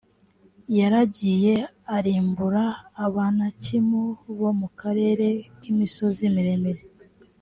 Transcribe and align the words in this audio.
yaragiye 0.77 1.53
arimbura 1.97 2.63
abanakimu 3.05 4.03
bo 4.39 4.51
mu 4.59 4.67
karere 4.79 5.27
k’imisozi 5.61 6.21
miremire 6.35 6.81